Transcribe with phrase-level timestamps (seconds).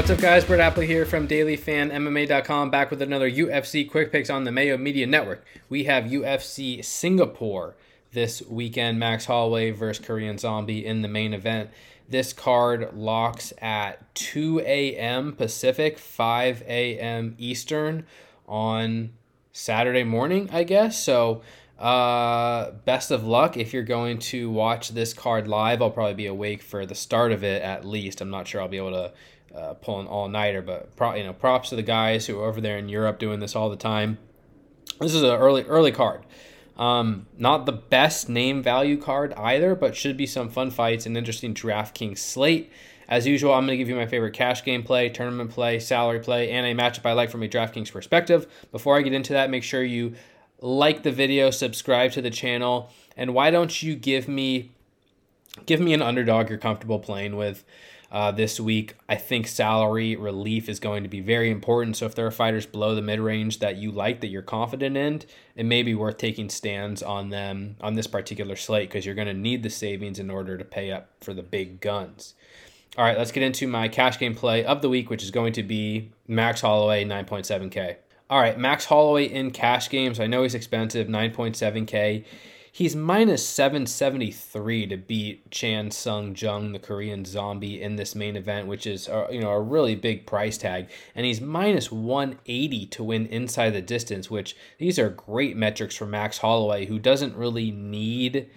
[0.00, 0.46] What's up, guys?
[0.46, 5.06] Brett Appley here from DailyFanMMA.com, back with another UFC Quick Picks on the Mayo Media
[5.06, 5.44] Network.
[5.68, 7.76] We have UFC Singapore
[8.12, 8.98] this weekend.
[8.98, 11.68] Max Holloway versus Korean Zombie in the main event.
[12.08, 15.34] This card locks at 2 a.m.
[15.34, 17.34] Pacific, 5 a.m.
[17.36, 18.06] Eastern
[18.48, 19.10] on
[19.52, 20.98] Saturday morning, I guess.
[20.98, 21.42] So,
[21.78, 25.82] uh, best of luck if you're going to watch this card live.
[25.82, 28.22] I'll probably be awake for the start of it at least.
[28.22, 29.12] I'm not sure I'll be able to
[29.54, 32.48] uh, pull an all nighter, but pro- you know, props to the guys who are
[32.48, 34.18] over there in Europe doing this all the time.
[35.00, 36.22] This is an early early card.
[36.76, 41.16] Um, not the best name value card either, but should be some fun fights and
[41.16, 42.72] interesting DraftKings slate.
[43.06, 46.20] As usual, I'm going to give you my favorite cash game play, tournament play, salary
[46.20, 48.46] play, and a matchup I like from a DraftKings perspective.
[48.70, 50.14] Before I get into that, make sure you
[50.60, 54.70] like the video, subscribe to the channel, and why don't you give me
[55.66, 57.64] give me an underdog you're comfortable playing with
[58.10, 58.96] uh, this week.
[59.08, 61.96] I think salary relief is going to be very important.
[61.96, 64.96] So if there are fighters below the mid range that you like that you're confident
[64.96, 65.22] in,
[65.54, 69.28] it may be worth taking stands on them on this particular slate because you're going
[69.28, 72.34] to need the savings in order to pay up for the big guns.
[72.98, 75.52] All right, let's get into my cash game play of the week, which is going
[75.52, 77.96] to be Max Holloway 9.7K.
[78.28, 80.18] All right, Max Holloway in cash games.
[80.18, 82.24] I know he's expensive, 9.7K.
[82.72, 88.68] He's minus 773 to beat Chan Sung Jung, the Korean zombie, in this main event,
[88.68, 90.88] which is a, you know a really big price tag.
[91.14, 96.06] And he's minus 180 to win inside the distance, which these are great metrics for
[96.06, 98.48] Max Holloway, who doesn't really need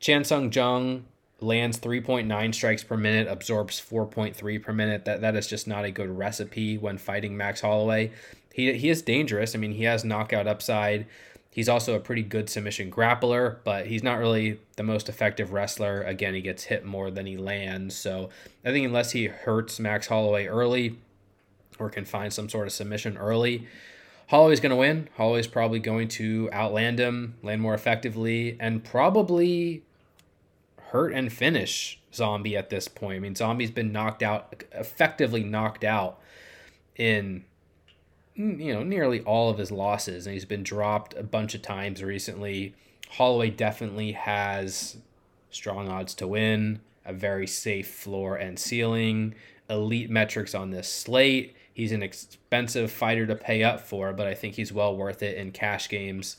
[0.00, 1.06] Chan Sung Jung
[1.40, 5.04] lands 3.9 strikes per minute, absorbs 4.3 per minute.
[5.04, 8.12] That that is just not a good recipe when fighting Max Holloway.
[8.52, 9.54] He he is dangerous.
[9.54, 11.06] I mean, he has knockout upside.
[11.52, 16.02] He's also a pretty good submission grappler, but he's not really the most effective wrestler.
[16.02, 17.96] Again, he gets hit more than he lands.
[17.96, 18.30] So
[18.64, 20.98] I think unless he hurts Max Holloway early
[21.80, 23.66] or can find some sort of submission early,
[24.28, 25.08] Holloway's going to win.
[25.16, 29.82] Holloway's probably going to outland him, land more effectively, and probably
[30.90, 33.16] hurt and finish Zombie at this point.
[33.16, 36.20] I mean, Zombie's been knocked out, effectively knocked out
[36.96, 37.44] in
[38.36, 41.62] mm, you know nearly all of his losses, and he's been dropped a bunch of
[41.62, 42.74] times recently.
[43.10, 44.96] Holloway definitely has
[45.50, 49.34] strong odds to win, a very safe floor and ceiling,
[49.68, 51.56] elite metrics on this slate.
[51.72, 55.36] He's an expensive fighter to pay up for, but I think he's well worth it
[55.36, 56.36] in cash games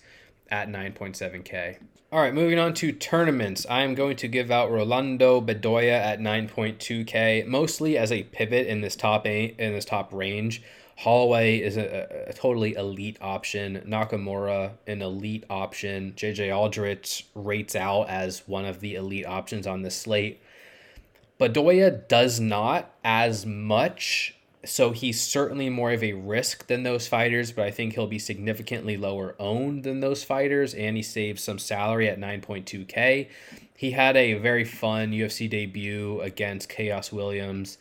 [0.51, 1.77] at 9.7K.
[2.11, 3.65] All right, moving on to tournaments.
[3.69, 8.81] I am going to give out Rolando Bedoya at 9.2K, mostly as a pivot in
[8.81, 10.61] this top eight, in this top range.
[10.97, 13.81] Holloway is a, a, totally elite option.
[13.87, 16.13] Nakamura, an elite option.
[16.17, 20.41] JJ Aldrich rates out as one of the elite options on this slate.
[21.39, 27.51] Bedoya does not as much so he's certainly more of a risk than those fighters,
[27.51, 31.57] but I think he'll be significantly lower owned than those fighters, and he saves some
[31.57, 33.27] salary at 9.2K.
[33.75, 37.79] He had a very fun UFC debut against Khaos Williams,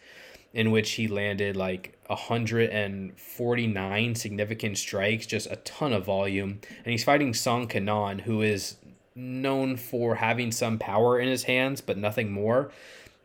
[0.54, 6.60] in which he landed like 149 significant strikes, just a ton of volume.
[6.84, 8.76] And he's fighting Song Kenan, who is
[9.14, 12.72] known for having some power in his hands, but nothing more.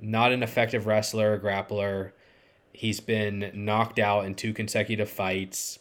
[0.02, 2.12] Not an effective wrestler, grappler
[2.76, 5.80] He's been knocked out in two consecutive fights.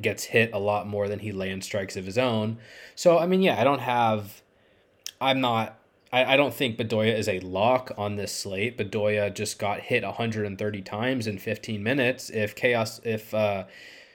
[0.00, 2.58] Gets hit a lot more than he lands strikes of his own.
[2.94, 4.42] So I mean, yeah, I don't have.
[5.20, 5.78] I'm not.
[6.12, 8.76] I, I don't think Bedoya is a lock on this slate.
[8.76, 12.30] Bedoya just got hit 130 times in 15 minutes.
[12.30, 13.64] If Khaos, if uh,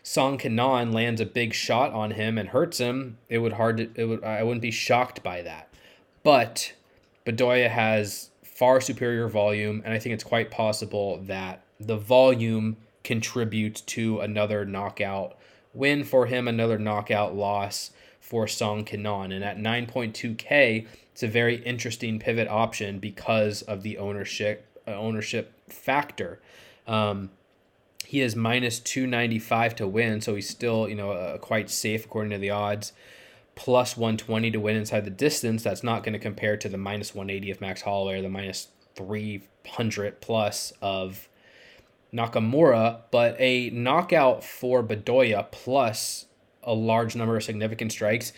[0.03, 3.89] Song Kenan lands a big shot on him and hurts him, it would hard to,
[3.95, 5.73] it would I wouldn't be shocked by that.
[6.21, 6.73] But
[7.25, 13.81] Bedoya has far superior volume, and I think it's quite possible that the volume contributes
[13.81, 15.37] to another knockout
[15.73, 19.33] win for him, another knockout loss for Song Kenan.
[19.33, 25.51] And at 9.2K, it's a very interesting pivot option because of the ownership uh, ownership
[25.69, 26.39] factor.
[26.87, 27.31] Um,
[28.05, 32.31] he is minus 295 to win, so he's still, you know, uh, quite safe according
[32.31, 32.93] to the odds.
[33.55, 35.63] Plus 120 to win inside the distance.
[35.63, 38.67] That's not going to compare to the minus 180 of Max Holloway or the minus
[38.95, 41.27] 300 plus of
[42.13, 46.25] Nakamura, but a knockout for Bedoya plus
[46.63, 48.33] a large number of significant strikes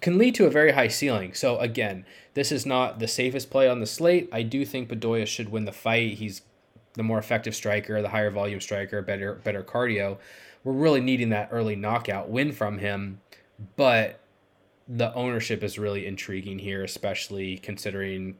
[0.00, 1.32] can lead to a very high ceiling.
[1.34, 4.28] So again, this is not the safest play on the slate.
[4.32, 6.14] I do think Bedoya should win the fight.
[6.14, 6.42] He's
[6.94, 10.18] the more effective striker, the higher volume striker, better better cardio.
[10.62, 13.20] We're really needing that early knockout win from him,
[13.76, 14.20] but
[14.88, 18.36] the ownership is really intriguing here, especially considering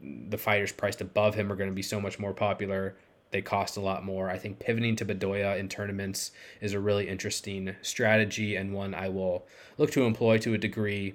[0.00, 2.96] the fighters priced above him are going to be so much more popular.
[3.32, 4.30] They cost a lot more.
[4.30, 9.08] I think pivoting to Bedoya in tournaments is a really interesting strategy and one I
[9.08, 9.46] will
[9.78, 11.14] look to employ to a degree,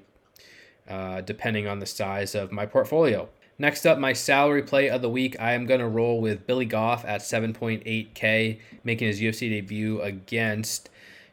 [0.89, 3.29] uh, depending on the size of my portfolio.
[3.57, 5.37] Next up, my salary play of the week.
[5.39, 10.89] I am going to roll with Billy Goff at 7.8K, making his UFC debut against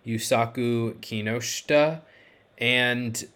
[0.06, 2.02] Yusaku Kinoshita.
[2.62, 3.28] And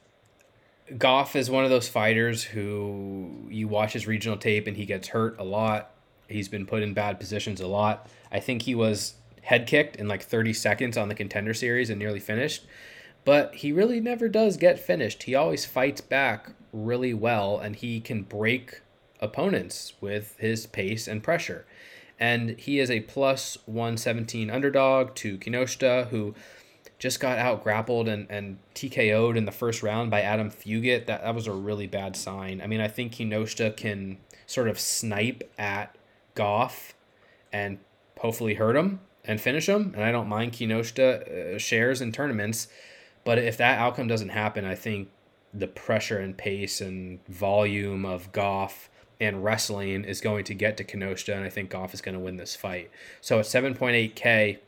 [0.96, 5.08] Goff is one of those fighters who you watch his regional tape and he gets
[5.08, 5.90] hurt a lot.
[6.28, 8.08] He's been put in bad positions a lot.
[8.30, 11.98] I think he was head kicked in like 30 seconds on the contender series and
[11.98, 12.66] nearly finished.
[13.24, 15.24] But he really never does get finished.
[15.24, 18.80] He always fights back really well and he can break
[19.20, 21.66] opponents with his pace and pressure.
[22.16, 26.36] And he is a plus 117 underdog to Kinoshita, who
[26.98, 31.06] just got out grappled and, and TKO'd in the first round by Adam Fugitt.
[31.06, 32.60] That, that was a really bad sign.
[32.60, 35.96] I mean, I think Kinoshita can sort of snipe at
[36.34, 36.94] Goff
[37.52, 37.78] and
[38.18, 39.92] hopefully hurt him and finish him.
[39.94, 42.68] And I don't mind Kinoshita uh, shares in tournaments.
[43.24, 45.08] But if that outcome doesn't happen, I think
[45.52, 48.88] the pressure and pace and volume of Goff
[49.18, 52.20] and wrestling is going to get to Kinoshita, and I think Goff is going to
[52.20, 52.90] win this fight.
[53.20, 54.58] So at 7.8K,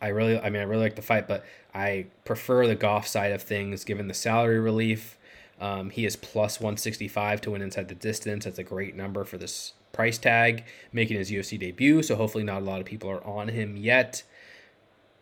[0.00, 1.44] I really, I mean, I really like the fight, but
[1.74, 5.18] I prefer the Goff side of things given the salary relief.
[5.60, 8.44] Um, he is plus 165 to win inside the distance.
[8.44, 12.02] That's a great number for this price tag, making his UFC debut.
[12.02, 14.22] So hopefully, not a lot of people are on him yet.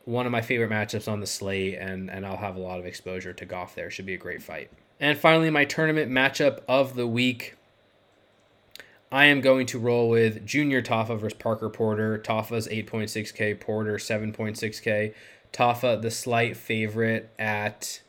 [0.04, 2.86] One of my favorite matchups on the slate, and, and I'll have a lot of
[2.86, 3.90] exposure to Goff there.
[3.90, 4.70] Should be a great fight.
[4.98, 7.54] And finally, my tournament matchup of the week.
[9.12, 12.18] I am going to roll with Junior Tafa versus Parker Porter.
[12.18, 15.12] Tafa's 8.6K, Porter 7.6K.
[15.52, 18.00] Tafa, the slight favorite at,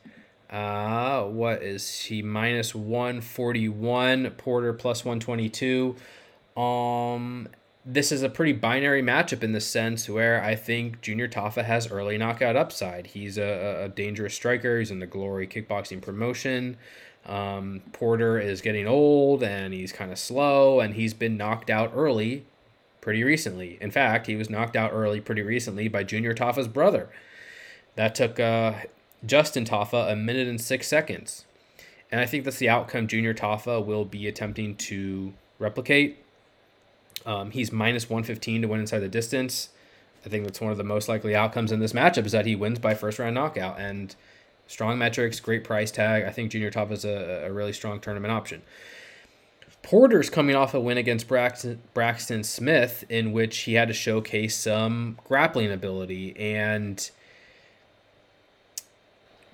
[0.49, 2.21] uh, what is he?
[2.21, 4.31] Minus 141.
[4.37, 5.97] Porter plus 122.
[6.55, 7.49] Um,
[7.85, 11.91] this is a pretty binary matchup in the sense where I think Junior Tafa has
[11.91, 13.07] early knockout upside.
[13.07, 14.79] He's a, a dangerous striker.
[14.79, 16.77] He's in the Glory kickboxing promotion.
[17.25, 21.91] Um, Porter is getting old and he's kind of slow, and he's been knocked out
[21.95, 22.45] early
[23.01, 23.77] pretty recently.
[23.81, 27.09] In fact, he was knocked out early pretty recently by Junior Tafa's brother.
[27.95, 28.73] That took uh,
[29.25, 31.45] Justin Tafa a minute and six seconds.
[32.11, 36.23] And I think that's the outcome Junior Tafa will be attempting to replicate.
[37.25, 39.69] Um, he's minus 115 to win inside the distance.
[40.25, 42.55] I think that's one of the most likely outcomes in this matchup is that he
[42.55, 43.79] wins by first round knockout.
[43.79, 44.15] And
[44.67, 46.23] Strong metrics, great price tag.
[46.23, 48.61] I think Junior Tafa is a, a really strong tournament option.
[49.83, 54.55] Porter's coming off a win against Braxton, Braxton Smith, in which he had to showcase
[54.55, 56.35] some grappling ability.
[56.39, 57.09] And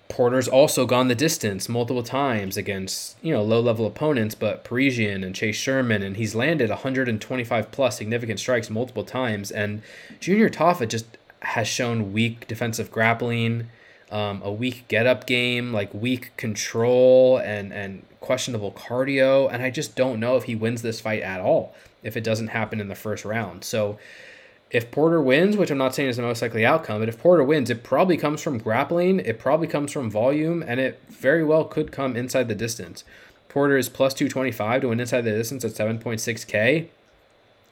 [0.08, 5.24] Porter's also gone the distance multiple times against, you know, low level opponents, but Parisian
[5.24, 9.50] and Chase Sherman, and he's landed 125 plus significant strikes multiple times.
[9.50, 9.82] And
[10.20, 13.70] Junior Tafa just has shown weak defensive grappling
[14.12, 19.70] um, a weak get up game, like weak control and and questionable cardio, and I
[19.70, 21.74] just don't know if he wins this fight at all
[22.04, 23.64] if it doesn't happen in the first round.
[23.64, 23.98] So
[24.72, 27.44] if Porter wins, which I'm not saying is the most likely outcome, but if Porter
[27.44, 31.66] wins, it probably comes from grappling, it probably comes from volume, and it very well
[31.66, 33.04] could come inside the distance.
[33.48, 36.88] Porter is plus 225 to win inside the distance at 7.6K.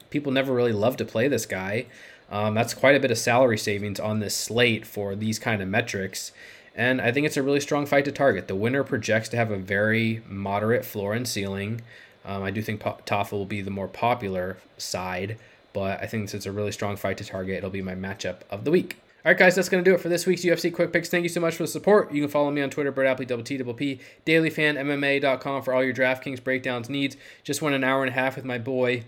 [0.10, 1.86] People never really love to play this guy.
[2.29, 5.67] Um, that's quite a bit of salary savings on this slate for these kind of
[5.67, 6.31] metrics.
[6.75, 8.48] And I think it's a really strong fight to target.
[8.48, 11.81] The winner projects to have a very moderate floor and ceiling.
[12.24, 15.38] Um, I do think po- Tafa will be the more popular side,
[15.74, 18.41] but I think since it's a really strong fight to target, it'll be my matchup
[18.51, 18.98] of the week.
[19.25, 21.10] All right, guys, that's going to do it for this week's UFC Quick Picks.
[21.10, 22.13] Thank you so much for the support.
[22.13, 25.84] You can follow me on Twitter, Brett Appley, double T, double P, dailyfanmma.com for all
[25.84, 27.17] your DraftKings breakdowns needs.
[27.43, 29.03] Just went an hour and a half with my boy,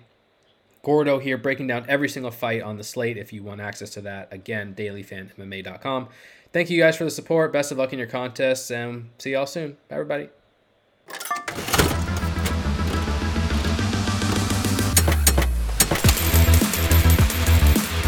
[0.84, 3.18] Gordo here breaking down every single fight on the slate.
[3.18, 6.10] If you want access to that, again, dailyfanmma.com.
[6.52, 7.54] Thank you guys for the support.
[7.54, 9.78] Best of luck in your contests, and see y'all soon.
[9.88, 10.30] Bye, everybody.